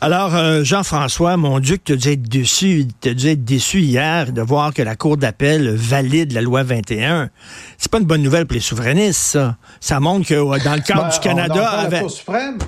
[0.00, 4.32] Alors, euh, Jean-François, mon Dieu, tu as dû être déçu, tu dû être déçu hier
[4.32, 7.30] de voir que la Cour d'appel valide la loi 21.
[7.78, 9.56] C'est pas une bonne nouvelle pour les souverainistes, ça.
[9.80, 11.54] Ça montre que dans le cadre Ben, du Canada...
[11.74, 12.58] on avec- la Cour suprême.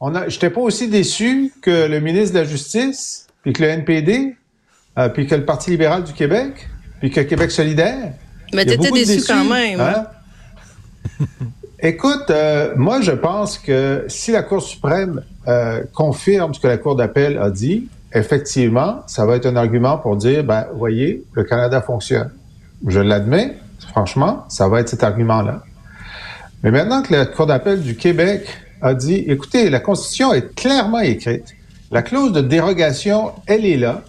[0.00, 3.68] On a, j'étais pas aussi déçu que le ministre de la Justice, puis que le
[3.68, 4.34] NPD,
[4.98, 6.66] euh, puis que le Parti libéral du Québec,
[6.98, 8.14] puis que Québec solidaire.
[8.54, 9.80] Mais t'étais déçu déçus, quand même.
[9.80, 10.06] hein?
[11.84, 16.76] Écoute, euh, moi, je pense que si la Cour suprême euh, confirme ce que la
[16.76, 21.42] Cour d'appel a dit, effectivement, ça va être un argument pour dire, ben, voyez, le
[21.42, 22.30] Canada fonctionne.
[22.86, 23.56] Je l'admets,
[23.88, 25.64] franchement, ça va être cet argument-là.
[26.62, 28.46] Mais maintenant que la Cour d'appel du Québec
[28.80, 31.56] a dit, écoutez, la Constitution est clairement écrite.
[31.90, 34.02] La clause de dérogation, elle est là.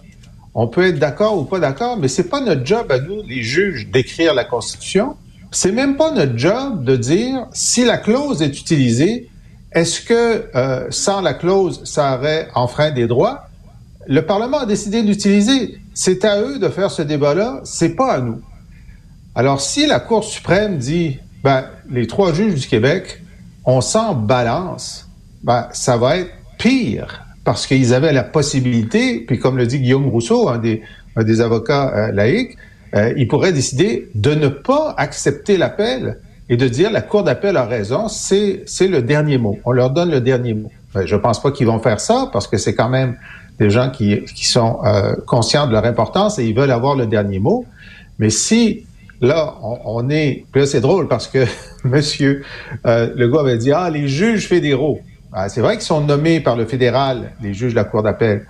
[0.54, 3.42] On peut être d'accord ou pas d'accord, mais c'est pas notre job à nous, les
[3.42, 5.16] juges, d'écrire la Constitution.
[5.54, 9.28] C'est même pas notre job de dire si la clause est utilisée,
[9.70, 13.46] est-ce que euh, sans la clause, ça aurait enfreint des droits?
[14.08, 15.78] Le Parlement a décidé d'utiliser.
[15.94, 18.40] C'est à eux de faire ce débat-là, c'est pas à nous.
[19.36, 23.22] Alors, si la Cour suprême dit, ben, les trois juges du Québec,
[23.64, 25.08] on s'en balance,
[25.44, 30.08] ben, ça va être pire parce qu'ils avaient la possibilité, puis comme le dit Guillaume
[30.08, 30.82] Rousseau, un des,
[31.14, 32.56] un des avocats euh, laïcs,
[32.94, 37.56] euh, ils pourraient décider de ne pas accepter l'appel et de dire la Cour d'appel
[37.56, 39.58] a raison, c'est le dernier mot.
[39.64, 40.70] On leur donne le dernier mot.
[40.92, 43.16] Ben, je pense pas qu'ils vont faire ça parce que c'est quand même
[43.58, 47.06] des gens qui, qui sont euh, conscients de leur importance et ils veulent avoir le
[47.06, 47.64] dernier mot.
[48.18, 48.86] Mais si
[49.20, 51.46] là, on, on est, puis là c'est drôle parce que
[51.84, 52.44] Monsieur
[52.86, 55.00] euh, Legault avait dit ah les juges fédéraux.
[55.32, 58.46] Ah, c'est vrai qu'ils sont nommés par le fédéral, les juges de la Cour d'appel,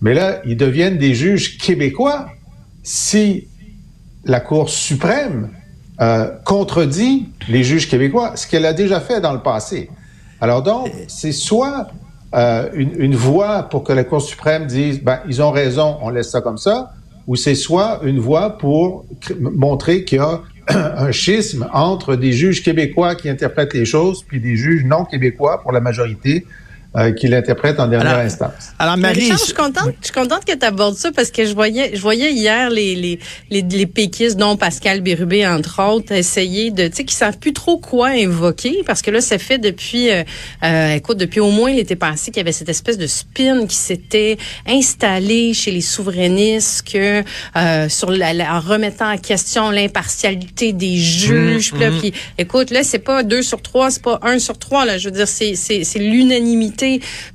[0.00, 2.26] mais là ils deviennent des juges québécois
[2.82, 3.48] si
[4.26, 5.50] la Cour suprême
[6.00, 9.90] euh, contredit les juges québécois, ce qu'elle a déjà fait dans le passé.
[10.40, 11.88] Alors donc, c'est soit
[12.34, 16.10] euh, une, une voie pour que la Cour suprême dise, ben, ils ont raison, on
[16.10, 16.92] laisse ça comme ça,
[17.26, 19.06] ou c'est soit une voie pour
[19.38, 24.40] montrer qu'il y a un schisme entre des juges québécois qui interprètent les choses, puis
[24.40, 26.44] des juges non québécois pour la majorité
[26.96, 28.52] euh, qui l'interprètent en dernière Alors, instance.
[28.78, 29.20] Alors, Mais Marie...
[29.20, 31.92] Richard, je suis contente, je suis contente que tu abordes ça parce que je voyais,
[31.94, 33.18] je voyais hier les, les,
[33.50, 37.52] les, les péquistes, dont Pascal Bérubé, entre autres, essayer de, tu sais, qui savent plus
[37.52, 40.22] trop quoi invoquer parce que là, ça fait depuis, euh,
[40.64, 43.76] euh, écoute, depuis au moins l'été passé qu'il y avait cette espèce de spin qui
[43.76, 47.22] s'était installé chez les souverainistes que,
[47.56, 51.72] euh, sur la, la- en remettant en question l'impartialité des juges.
[51.72, 54.84] puis là, puis, écoute, là, c'est pas deux sur trois, c'est pas un sur trois,
[54.84, 54.98] là.
[54.98, 55.98] Je veux dire, c'est, c'est, c'est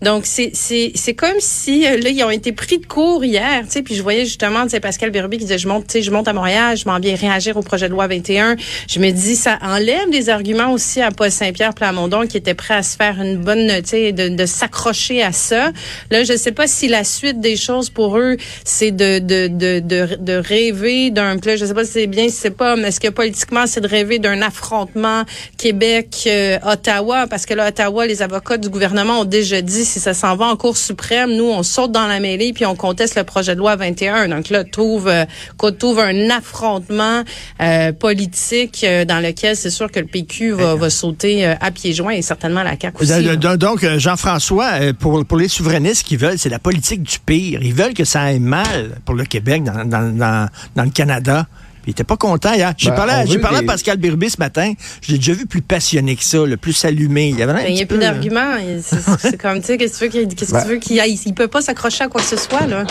[0.02, 3.64] Donc, c'est, c'est, c'est comme si, euh, là, ils ont été pris de court hier,
[3.66, 5.94] tu sais, puis je voyais justement, tu sais, Pascal Bérubé qui disait, je monte, tu
[5.94, 8.56] sais, je monte à Montréal, je m'en viens réagir au projet de loi 21.
[8.88, 12.76] Je me dis, ça enlève des arguments aussi à Paul Saint-Pierre Plamondon qui était prêt
[12.76, 15.72] à se faire une bonne, tu sais, de, de s'accrocher à ça.
[16.12, 19.80] Là, je sais pas si la suite des choses pour eux, c'est de, de, de,
[19.80, 23.00] de, rêver d'un, là, je sais pas si c'est bien, si c'est pas, mais est-ce
[23.00, 25.24] que politiquement, c'est de rêver d'un affrontement
[25.58, 29.26] Québec-Ottawa, parce que là, Ottawa, les avocats du gouvernement ont
[29.62, 32.66] dit, si ça s'en va en Cour suprême, nous, on saute dans la mêlée puis
[32.66, 34.28] on conteste le projet de loi 21.
[34.28, 35.26] Donc là, trouve, euh,
[35.58, 37.24] qu'on trouve un affrontement
[37.62, 41.72] euh, politique euh, dans lequel c'est sûr que le PQ va, va sauter euh, à
[41.72, 43.58] pieds joints et certainement la CAQ aussi.
[43.58, 47.62] Donc, Jean-François, pour, pour les souverainistes qui veulent, c'est la politique du pire.
[47.62, 51.48] Ils veulent que ça aille mal pour le Québec dans, dans, dans, dans le Canada.
[51.90, 52.72] Il était pas content hier.
[52.78, 54.74] J'ai Ben, parlé, à- on j'ai parlé à Pascal Bérubé ce matin.
[55.02, 57.30] Je l'ai déjà vu plus passionné que ça, le plus allumé.
[57.30, 58.56] Il y avait un Ben, Il n'y petit a plus peu, euh, d'arguments.
[58.58, 60.62] Il- C'est c'est comme, tu sais, qu'est-ce que tu veux qu'il qu'est-ce que Ben.
[60.64, 61.20] tu veux qu'il aille?
[61.26, 62.84] Il peut pas s'accrocher à quoi que ce soit, là.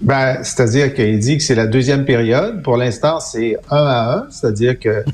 [0.00, 2.62] Ben, c'est-à-dire qu'il dit que c'est la deuxième période.
[2.64, 5.04] Pour l'instant, c'est un à un, c'est-à-dire que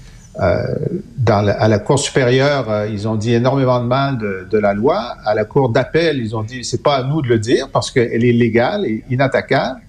[0.40, 0.56] euh,
[1.18, 4.58] dans la- à la Cour supérieure, euh, ils ont dit énormément de mal de, de
[4.58, 5.16] la loi.
[5.24, 7.90] À la Cour d'appel, ils ont dit c'est pas à nous de le dire parce
[7.90, 9.80] qu'elle est légale et inattaquable.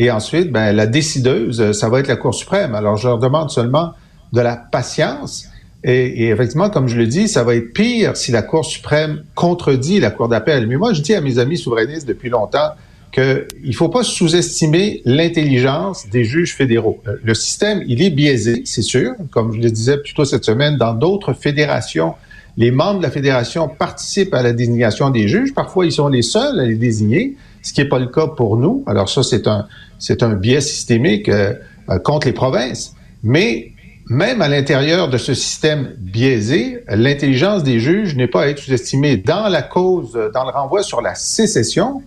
[0.00, 2.74] Et ensuite, ben, la décideuse, ça va être la Cour suprême.
[2.74, 3.92] Alors, je leur demande seulement
[4.32, 5.46] de la patience.
[5.84, 9.24] Et, et effectivement, comme je le dis, ça va être pire si la Cour suprême
[9.34, 10.66] contredit la Cour d'appel.
[10.68, 12.70] Mais moi, je dis à mes amis souverainistes depuis longtemps
[13.12, 17.02] qu'il ne faut pas sous-estimer l'intelligence des juges fédéraux.
[17.06, 19.12] Euh, Le système, il est biaisé, c'est sûr.
[19.30, 22.14] Comme je le disais plus tôt cette semaine, dans d'autres fédérations,
[22.56, 25.52] les membres de la fédération participent à la désignation des juges.
[25.52, 28.56] Parfois, ils sont les seuls à les désigner, ce qui n'est pas le cas pour
[28.56, 28.82] nous.
[28.86, 29.66] Alors ça, c'est un,
[30.00, 31.54] c'est un biais systémique euh,
[31.88, 32.96] euh, contre les provinces.
[33.22, 33.72] Mais
[34.08, 39.16] même à l'intérieur de ce système biaisé, l'intelligence des juges n'est pas à être sous-estimée.
[39.18, 42.02] Dans la cause, dans le renvoi sur la sécession,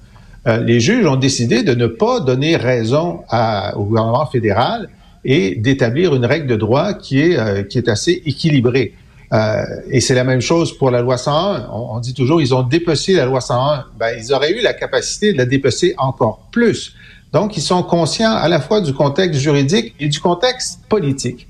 [0.48, 4.90] euh, les juges ont décidé de ne pas donner raison à, au gouvernement fédéral
[5.24, 8.94] et d'établir une règle de droit qui est, euh, qui est assez équilibrée.
[9.31, 11.69] Euh, et c'est la même chose pour la loi 101.
[11.72, 13.86] On, on, dit toujours, ils ont dépecé la loi 101.
[13.98, 16.94] Ben, ils auraient eu la capacité de la dépecer encore plus.
[17.33, 21.47] Donc, ils sont conscients à la fois du contexte juridique et du contexte politique.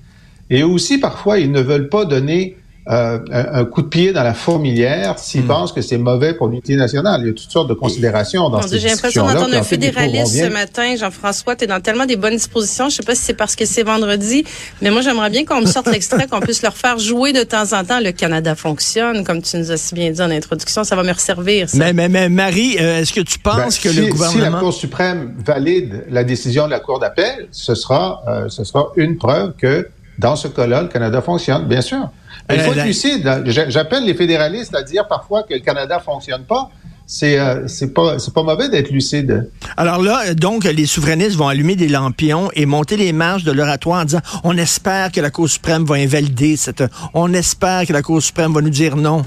[0.49, 2.57] Et aussi, parfois, ils ne veulent pas donner
[2.89, 5.47] euh, un, un, coup de pied dans la fourmilière s'ils mm.
[5.47, 7.21] pensent que c'est mauvais pour l'unité nationale.
[7.21, 10.49] Il y a toutes sortes de considérations dans ces J'ai l'impression d'entendre un fédéraliste ce
[10.49, 10.95] matin.
[10.97, 12.89] Jean-François, tu es dans tellement des bonnes dispositions.
[12.89, 14.43] Je sais pas si c'est parce que c'est vendredi,
[14.81, 17.71] mais moi, j'aimerais bien qu'on me sorte l'extrait, qu'on puisse leur faire jouer de temps
[17.71, 18.01] en temps.
[18.01, 20.83] Le Canada fonctionne, comme tu nous as si bien dit en introduction.
[20.83, 21.77] Ça va me resservir, ça.
[21.77, 24.47] Mais, mais, mais Marie, euh, est-ce que tu penses ben, que si, le gouvernement...
[24.47, 28.65] Si la Cour suprême valide la décision de la Cour d'appel, ce sera, euh, ce
[28.65, 29.87] sera une preuve que
[30.19, 32.09] dans ce cas-là, le Canada fonctionne, bien sûr.
[32.51, 33.43] Il faut être lucide.
[33.45, 36.69] J'appelle les fédéralistes à dire parfois que le Canada fonctionne pas.
[37.05, 39.49] C'est euh, c'est pas c'est pas mauvais d'être lucide.
[39.75, 44.01] Alors là, donc les souverainistes vont allumer des lampions et monter les marches de l'oratoire
[44.01, 46.81] en disant on espère que la Cour suprême va invalider cette
[47.13, 49.25] on espère que la Cour suprême va nous dire non.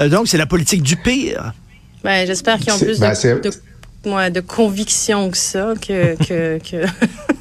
[0.00, 1.52] Euh, donc c'est la politique du pire.
[2.02, 3.50] Ben, j'espère qu'ils ont plus ben, de, de
[4.06, 6.16] moi, de conviction que ça, que...
[6.16, 6.86] que, que...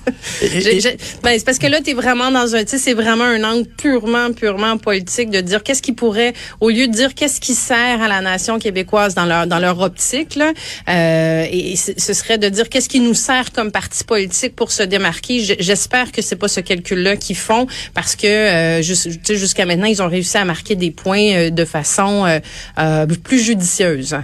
[1.23, 2.63] ben, c'est parce que là, tu es vraiment dans un...
[2.63, 6.69] Tu sais, c'est vraiment un angle purement, purement politique de dire qu'est-ce qui pourrait, au
[6.69, 10.35] lieu de dire qu'est-ce qui sert à la nation québécoise dans leur, dans leur optique,
[10.35, 10.51] là,
[10.89, 14.83] euh, et, ce serait de dire qu'est-ce qui nous sert comme parti politique pour se
[14.83, 15.39] démarquer.
[15.59, 20.09] J'espère que c'est pas ce calcul-là qu'ils font parce que euh, jusqu'à maintenant, ils ont
[20.09, 22.39] réussi à marquer des points euh, de façon euh,
[22.79, 24.17] euh, plus judicieuse.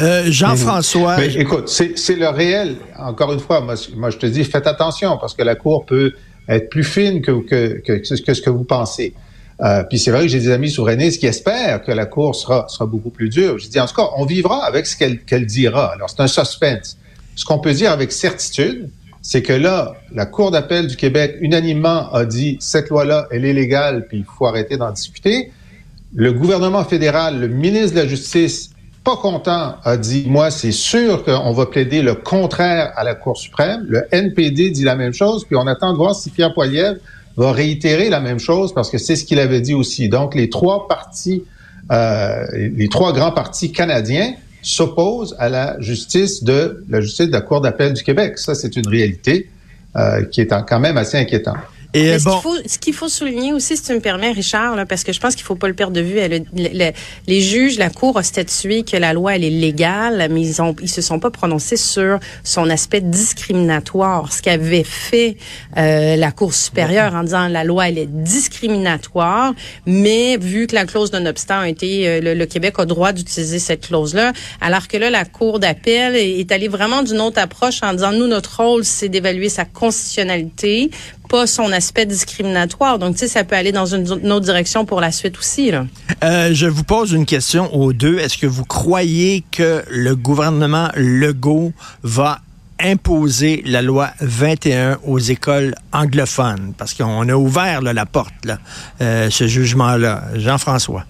[0.00, 1.24] Euh, Jean-François.
[1.24, 2.76] Écoute, c'est le réel.
[2.98, 6.12] Encore une fois, moi, je te dis, faites attention parce que la Cour peut
[6.48, 9.14] être plus fine que, que ce que vous pensez.
[9.60, 12.66] Euh, puis c'est vrai que j'ai des amis souverainistes qui espèrent que la Cour sera,
[12.68, 13.58] sera beaucoup plus dure.
[13.58, 15.92] Je dis, en tout cas, on vivra avec ce qu'elle qu'elle dira.
[15.92, 16.96] Alors, c'est un suspense.
[17.34, 18.90] Ce qu'on peut dire avec certitude,
[19.20, 23.52] c'est que là, la Cour d'appel du Québec, unanimement, a dit, cette loi-là, elle est
[23.52, 25.50] légale, puis il faut arrêter d'en discuter.
[26.14, 28.70] Le gouvernement fédéral, le ministre de la Justice
[29.08, 33.38] pas content a dit, moi, c'est sûr qu'on va plaider le contraire à la Cour
[33.38, 33.86] suprême.
[33.88, 36.96] Le NPD dit la même chose, puis on attend de voir si Pierre Poilievre
[37.38, 40.10] va réitérer la même chose parce que c'est ce qu'il avait dit aussi.
[40.10, 41.42] Donc, les trois partis,
[41.90, 47.40] euh, les trois grands partis canadiens s'opposent à la justice de la justice de la
[47.40, 48.36] Cour d'appel du Québec.
[48.36, 49.48] Ça, c'est une réalité
[49.96, 51.56] euh, qui est quand même assez inquiétante.
[51.94, 52.40] Et bon...
[52.66, 55.20] ce qu'il faut, faut, souligner aussi, si tu me permets, Richard, là, parce que je
[55.20, 56.18] pense qu'il faut pas le perdre de vue.
[56.18, 56.44] Elle,
[57.26, 60.76] les juges, la Cour a statué que la loi, elle est légale, mais ils ont,
[60.82, 65.38] ils se sont pas prononcés sur son aspect discriminatoire, ce qu'avait fait
[65.78, 69.54] euh, la Cour supérieure en disant la loi, elle est discriminatoire,
[69.86, 73.12] mais vu que la clause d'un obstant a été, euh, le, le, Québec a droit
[73.12, 77.40] d'utiliser cette clause-là, alors que là, la Cour d'appel est, est allée vraiment d'une autre
[77.40, 80.90] approche en disant, nous, notre rôle, c'est d'évaluer sa constitutionnalité,
[81.28, 82.98] pas son aspect discriminatoire.
[82.98, 85.70] Donc, tu sais, ça peut aller dans une, autre direction pour la suite aussi.
[85.70, 85.86] Là.
[86.24, 88.18] Euh, je vous pose une question aux deux.
[88.18, 91.72] Est-ce que vous croyez que le gouvernement Legault
[92.02, 92.40] va
[92.80, 96.72] imposer la loi 21 aux écoles anglophones?
[96.76, 98.58] Parce qu'on a ouvert là, la porte, là,
[99.00, 100.22] euh, ce jugement-là.
[100.34, 101.04] Jean-François.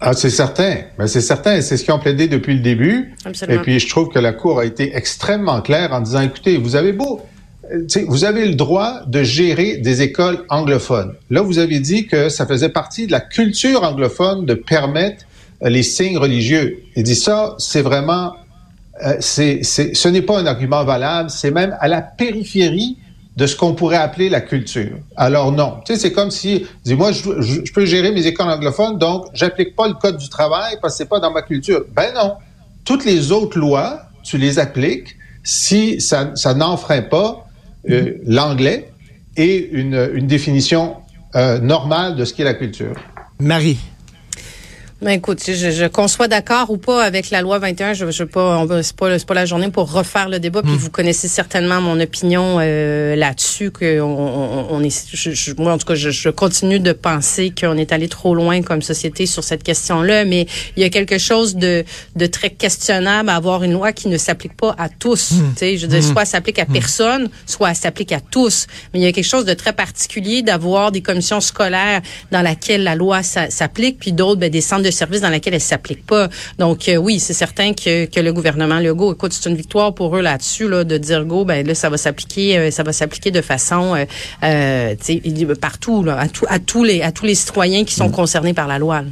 [0.00, 0.76] Ah, c'est certain.
[0.98, 1.60] Ben, c'est certain.
[1.62, 3.14] C'est ce qu'ils ont plaidé depuis le début.
[3.24, 3.60] Absolument.
[3.60, 6.76] Et puis, je trouve que la Cour a été extrêmement claire en disant, écoutez, vous
[6.76, 7.22] avez beau
[8.06, 11.14] vous avez le droit de gérer des écoles anglophones.
[11.30, 15.24] Là, vous avez dit que ça faisait partie de la culture anglophone de permettre
[15.62, 16.82] euh, les signes religieux.
[16.96, 18.34] Il dit ça, c'est vraiment,
[19.04, 22.98] euh, c'est, ce n'est pas un argument valable, c'est même à la périphérie
[23.36, 24.96] de ce qu'on pourrait appeler la culture.
[25.16, 28.48] Alors non, tu sais, c'est comme si, dis moi, je, je, peux gérer mes écoles
[28.48, 31.84] anglophones, donc j'applique pas le code du travail parce que c'est pas dans ma culture.
[31.94, 32.34] Ben non,
[32.84, 37.45] toutes les autres lois, tu les appliques si ça, ça n'enfreint pas euh,
[38.26, 38.88] l'anglais
[39.36, 40.96] et une, une définition
[41.34, 42.94] euh, normale de ce qu'est la culture.
[43.40, 43.78] Marie.
[45.02, 48.24] Ben écoute, je, je qu'on soit d'accord ou pas avec la loi 21, je, je
[48.24, 50.62] pas, on c'est pas, c'est pas la journée pour refaire le débat.
[50.62, 50.76] Puis hmm.
[50.76, 55.86] vous connaissez certainement mon opinion euh, là-dessus que on, on est, je, moi en tout
[55.86, 59.62] cas, je, je continue de penser qu'on est allé trop loin comme société sur cette
[59.62, 60.24] question-là.
[60.24, 60.46] Mais
[60.78, 61.84] il y a quelque chose de,
[62.14, 65.32] de très questionnable à avoir une loi qui ne s'applique pas à tous.
[65.32, 65.52] Hmm.
[65.52, 66.12] Tu sais, je veux dire, hmm.
[66.12, 68.66] soit elle s'applique à personne, soit elle s'applique à tous.
[68.94, 72.00] Mais il y a quelque chose de très particulier d'avoir des commissions scolaires
[72.32, 75.60] dans laquelle la loi s'applique, puis d'autres, ben, des centres de services dans laquelle elle
[75.60, 76.28] s'applique pas.
[76.58, 80.16] Donc euh, oui, c'est certain que, que le gouvernement Legault, écoute, c'est une victoire pour
[80.16, 83.30] eux là-dessus, là, de dire go, ben là, ça va s'appliquer, euh, ça va s'appliquer
[83.30, 83.94] de façon
[84.42, 84.94] euh,
[85.60, 88.12] partout, là, à, tout, à tous les à tous les citoyens qui sont mm.
[88.12, 89.02] concernés par la loi.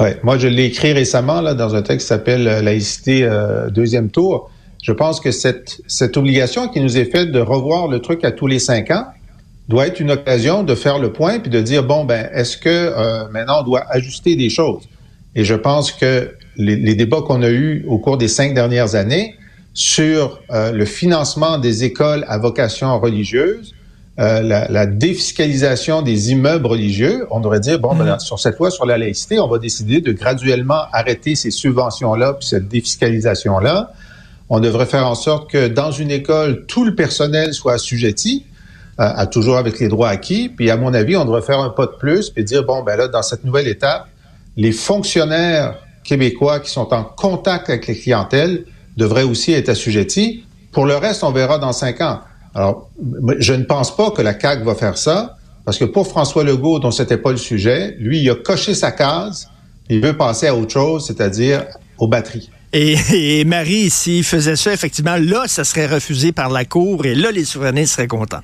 [0.00, 3.28] Ouais, moi je l'ai écrit récemment là dans un texte qui s'appelle laïcité
[3.70, 4.50] deuxième tour.
[4.82, 8.32] Je pense que cette cette obligation qui nous est faite de revoir le truc à
[8.32, 9.06] tous les cinq ans
[9.68, 12.68] doit être une occasion de faire le point puis de dire bon ben est-ce que
[12.68, 14.84] euh, maintenant on doit ajuster des choses?
[15.34, 18.94] Et je pense que les, les débats qu'on a eus au cours des cinq dernières
[18.94, 19.34] années
[19.72, 23.74] sur euh, le financement des écoles à vocation religieuse,
[24.20, 28.20] euh, la, la, défiscalisation des immeubles religieux, on devrait dire bon ben, mm-hmm.
[28.20, 32.34] sur cette loi sur la laïcité, on va décider de graduellement arrêter ces subventions là
[32.34, 33.92] puis cette défiscalisation là.
[34.50, 38.44] On devrait faire en sorte que dans une école tout le personnel soit assujetti
[38.98, 40.48] à, toujours avec les droits acquis.
[40.48, 42.96] Puis à mon avis, on devrait faire un pas de plus et dire bon ben
[42.96, 44.06] là dans cette nouvelle étape,
[44.56, 48.64] les fonctionnaires québécois qui sont en contact avec les clientèles
[48.96, 50.44] devraient aussi être assujettis.
[50.72, 52.20] Pour le reste, on verra dans cinq ans.
[52.54, 52.88] Alors,
[53.38, 56.78] je ne pense pas que la CAQ va faire ça, parce que pour François Legault,
[56.78, 59.48] dont c'était pas le sujet, lui, il a coché sa case,
[59.88, 61.64] il veut passer à autre chose, c'est-à-dire
[61.98, 62.50] aux batteries.
[62.76, 67.30] Et, Marie, s'il faisait ça, effectivement, là, ça serait refusé par la Cour et là,
[67.30, 68.40] les souverainistes seraient contents.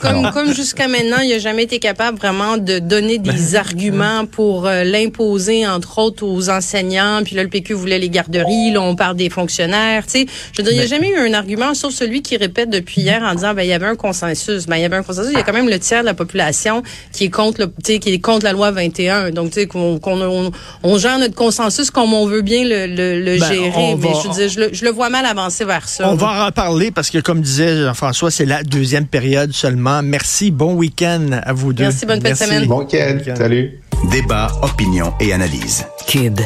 [0.00, 4.24] comme, comme jusqu'à maintenant, il n'a jamais été capable vraiment de donner des ben, arguments
[4.24, 7.20] pour euh, l'imposer, entre autres, aux enseignants.
[7.22, 8.72] Puis là, le PQ voulait les garderies.
[8.72, 10.06] Là, on parle des fonctionnaires.
[10.06, 12.38] Tu sais, je veux dire, il n'y a jamais eu un argument, sauf celui qui
[12.38, 14.64] répète depuis hier en disant, ben, il y avait un consensus.
[14.64, 15.32] Ben, il y avait un consensus.
[15.32, 18.08] Il y a quand même le tiers de la population qui est contre le, qui
[18.08, 19.32] est contre la loi 21.
[19.32, 20.50] Donc, tu sais, qu'on, on,
[20.82, 23.96] on gère notre consensus comme on veut bien le, le, ben, gérer.
[23.96, 26.08] mais je, le, vois mal avancer vers ça.
[26.10, 30.02] On va en reparler parce que, comme disait Jean-François, c'est la deuxième période seulement.
[30.02, 30.50] Merci.
[30.50, 31.84] Bon week-end à vous deux.
[31.84, 32.06] Merci.
[32.06, 32.66] Bonne fin de semaine.
[32.66, 33.18] Bon week-end.
[33.36, 33.80] Salut.
[34.10, 35.84] Débat, opinion et analyse.
[36.06, 36.40] Cube.